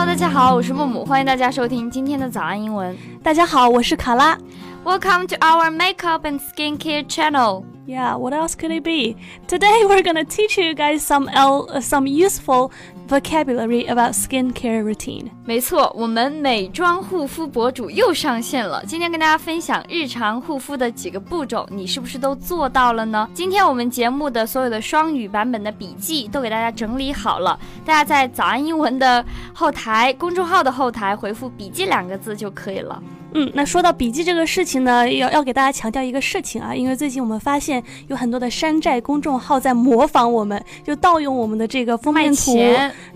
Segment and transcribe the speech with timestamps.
[0.00, 2.96] Hello，大家好，我是木木，欢迎大家收听今天的早安英文。
[3.22, 4.34] 大家好，我是卡拉。
[4.82, 7.64] Welcome to our makeup and skincare channel.
[7.90, 9.16] Yeah, what else could it be?
[9.48, 12.70] Today we're gonna teach you guys some el some useful
[13.08, 15.24] vocabulary about skincare routine.
[15.44, 18.84] 没错，我们美妆护肤博主又上线了。
[18.86, 23.28] 今天跟大家分享日常护肤的几个步骤，你是不是都做到了呢？
[23.34, 33.02] 今天我们节目的所有的双语版本的笔记都给大家整理好了，大家在早安英文的后台公众号的后台回复“笔记”两个字就可以了。
[33.32, 42.56] 嗯，那说到笔记这个事情呢，要要给大家强调一个事情啊，因为最近我们发现有很多的山寨公众号在模仿我们，就盗用我们的这个封面图，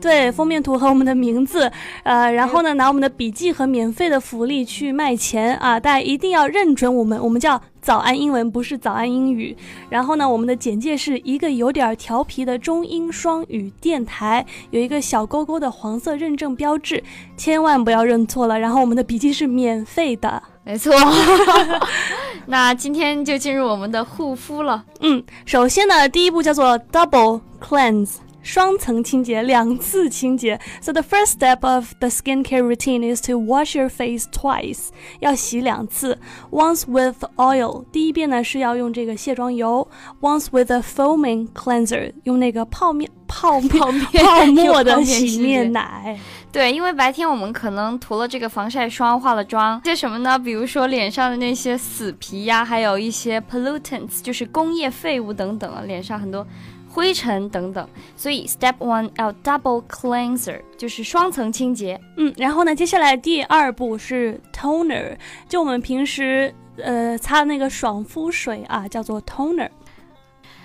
[0.00, 1.70] 对，封面图和我们的名字，
[2.02, 7.60] 呃，然后呢，拿我们的笔记和免费的福利去卖钱啊，大家一定要认准我们，我们叫。
[7.82, 9.56] 早安英文不是早安英语，
[9.90, 17.02] 然后呢，我们的简介是一个有点调皮的中英双语电台，有一个小勾勾的黄色认证标志，
[17.36, 18.56] 千万不要认错了。
[18.56, 20.92] 然后我们的笔记是免费的，没错。
[22.46, 24.84] 那今天就进入我们的护肤了。
[25.00, 28.16] 嗯，首先呢，第一步叫做 double cleanse。
[28.42, 30.60] 双层清洁，两次清洁。
[30.80, 34.88] So the first step of the skincare routine is to wash your face twice，
[35.20, 36.18] 要洗两次。
[36.50, 39.86] Once with oil，第一遍呢是要用这个卸妆油。
[40.20, 46.18] Once with a foaming cleanser，用那个泡面泡泡泡沫的洗面奶。
[46.50, 50.38] 对，因为白天我们可能涂了这个防晒霜，化了妆，些什么呢？
[50.38, 56.46] 比如说脸上的那些死皮呀，还有一些 pollutants，就是工业废物等等啊，脸上很多。
[56.91, 61.99] 灰尘等等，所以 step one 要 double cleanser，就是双层清洁。
[62.15, 65.15] 嗯，然后呢，接下来第二步是 toner，
[65.47, 69.69] 就我们平时呃擦的那个爽肤水啊，叫做 toner。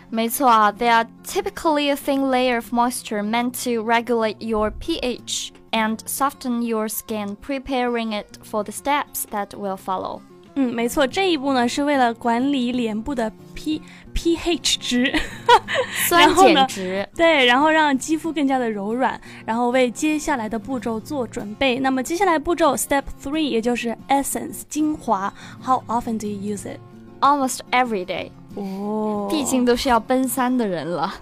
[0.09, 6.63] 没错啊，they are typically a thin layer of moisture meant to regulate your pH and soften
[6.63, 10.21] your skin, preparing it for the steps that will follow.
[10.55, 13.81] 嗯，没错，这一步呢是为了管理脸部的 P
[14.18, 15.14] pH 值，
[16.08, 21.78] 酸碱值，对，然后让肌肤更加的柔软，然后为接下来的步骤做准备。
[21.78, 25.32] 那么接下来步骤 Step Three，也就是 Essence 精华
[25.64, 26.80] ，How often do you use it?
[27.22, 28.32] Almost every day。
[28.56, 31.14] 哦，毕竟都是要奔三的人了。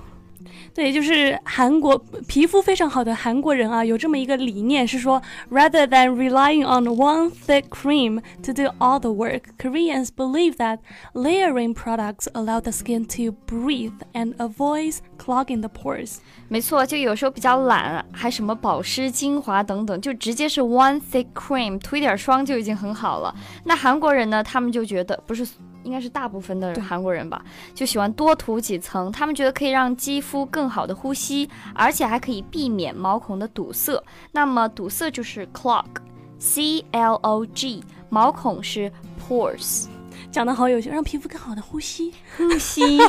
[0.73, 1.97] 对，就是韩国
[2.28, 10.79] 皮肤非常好的韩国人啊，有这么一个理念是说，rather than relying on one thick cream to do all the work, Koreans believe that
[11.13, 16.17] layering products allow the skin to breathe and avoids clogging the pores。
[16.47, 23.34] 没错，就有时候比较懒，还什么保湿、精华等等，就直接是 one thick cream，涂一点霜就已经很好了。
[23.63, 25.45] 那韩国人呢，他们就觉得不是。
[25.85, 27.41] 应该是大部分的韩国人吧，
[27.73, 34.03] 就喜欢多涂几层，他们觉得可以让肌肤更好的呼吸，而且还可以避免毛孔的堵塞。
[34.31, 38.91] 那么堵塞就是 clog，C L O G，毛孔是
[39.22, 39.85] pores。
[40.31, 42.99] 讲的好有趣，让皮肤更好的呼吸，呼吸。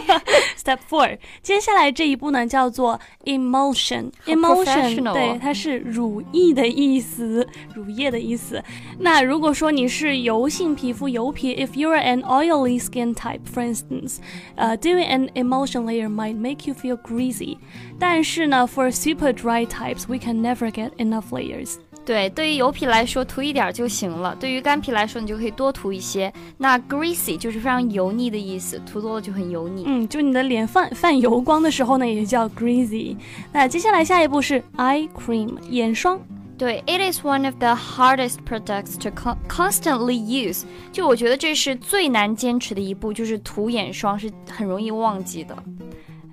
[0.56, 8.62] Step four，接下来这一步呢叫做 emulsion，emulsion，对，它是乳液的意思，乳液的意思。
[8.98, 14.16] 那如果说你是油性皮肤，油皮，if you're an oily skin type，for instance，
[14.56, 17.58] 呃，doing an emotion layer might make you feel greasy。
[17.98, 21.76] 但是呢，for super dry types，we can never get enough layers。
[22.05, 24.35] 对，对于油皮来说，涂一点就行了。
[24.39, 26.33] 对于干皮来说，你就可以多涂一些。
[26.57, 29.83] 那 greasy 就是非常油腻的意思，涂多了就很油腻。
[29.85, 33.15] 嗯，就你的脸泛泛油光的时候呢，也叫 greasy。
[33.53, 36.19] 那接下来下一步是 eye cream 眼霜。
[36.57, 39.09] 对，it is one of the hardest products to
[39.47, 40.63] constantly use。
[40.91, 45.55] 就我觉得这是最难坚持的一步，就是涂眼霜是很容易忘记的。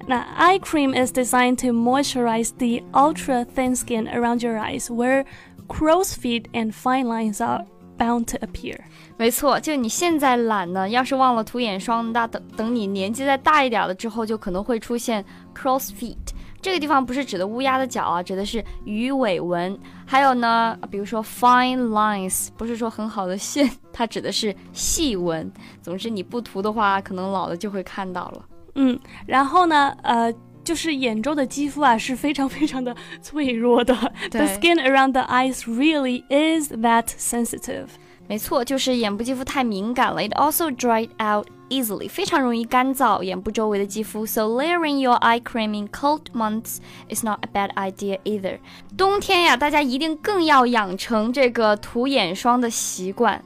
[0.07, 5.27] 那 eye cream is designed to moisturize the ultra thin skin around your eyes, where
[5.68, 7.66] crow's feet and fine lines are
[7.98, 8.78] bound to appear。
[9.18, 15.24] 没错，就你现在懒呢，要是忘了涂眼霜，那等等你年纪再大一点了之后，就可能会出现
[15.56, 16.18] crow's feet。
[16.62, 19.78] 这个地方不是指的乌鸦的脚啊，指的是鱼尾纹。
[20.06, 25.52] 还有呢，比如说 fine lines，不是说很好的线，它指的是细纹。
[25.82, 28.46] 总之，你不涂的话，可能老了就会看到了。
[28.76, 30.34] 嗯，然后呢，呃。
[30.65, 33.95] 就是眼周的肌肤啊是非常非常的脆弱的。
[34.31, 37.87] The skin around the eyes really is that sensitive。
[38.29, 40.23] 没错，就是眼部肌肤太敏感了。
[40.23, 44.27] It also dried out easily，非常容易干燥眼部周围的肌肤。
[44.27, 46.77] So layering your eye cream in cold months
[47.09, 48.59] is not a bad idea either。
[48.99, 53.43] 冬天呀，大家一定更要养成这个涂眼霜的习惯。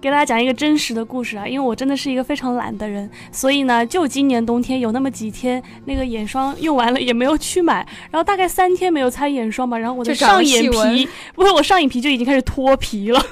[0.00, 13.22] 给大家讲一个真实的故事啊，因为我真的是一个非常懒的人，所以呢，就今年冬天有那么几天，那个眼霜用完了也没有去买，然后大概三天没有擦眼霜吧，然后我的上眼皮，不是我上眼皮就已经开始脱皮了，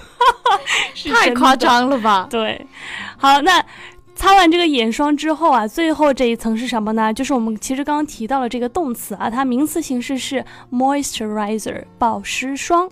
[1.15, 2.27] 太夸张了吧？
[2.29, 2.67] 对，
[3.17, 3.65] 好，那
[4.15, 7.15] 擦完这个眼霜之后啊，最后这一层是什么呢？
[7.15, 12.91] 就是我们其实刚刚提到了这个动词啊，它名词形式是 moisturizer 保湿霜。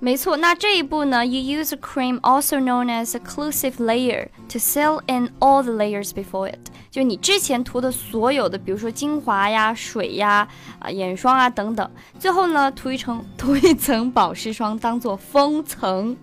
[0.00, 6.10] 没错，那这一步呢，you use a cream also known as occlusive layer to seal in all the layers
[6.10, 6.58] before it。
[6.90, 10.46] 就你之前涂的所有的，比如说精华呀、水呀、
[10.78, 16.14] 啊眼霜啊等等，最后呢涂一层 涂一层保湿霜当做封层。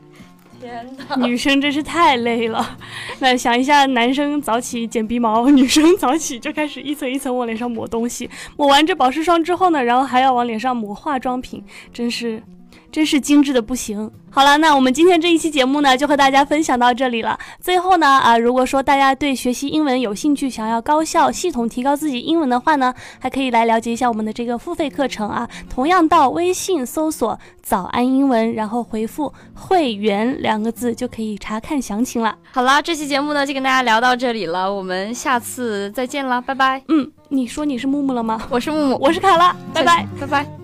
[0.60, 2.78] 天哪，女生真是太累了。
[3.18, 12.44] 那想一下，男生早起剪鼻毛，女生早起就开始一层一层往脸上抹东西，抹完这保湿霜之后呢，然后还要往脸上抹化妆品，真是。
[12.92, 14.12] 真是精致的不行。
[14.34, 17.38] 好了，那我们今天这一期节目呢，就和大家分享到这里了。
[17.60, 25.50] 最后呢，啊，如果说大家对学习英文有兴趣，想要高效系统提高自己英文的话呢，还可以来了解一下我们的这个付费课程啊。
[25.70, 32.34] 同样到微信搜索“早安英文”，然后回复“会员”两个字，就可以查看详情了。
[32.52, 36.82] 好啦，这期节目呢就跟大家聊到这里了，我们下次再见了，拜拜。
[36.88, 38.42] 嗯，你说你是木木了吗？
[38.50, 40.61] 我是木木，我是卡拉，拜拜，拜拜。